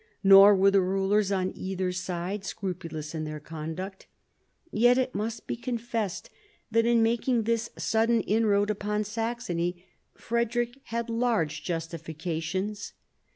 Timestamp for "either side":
1.55-2.43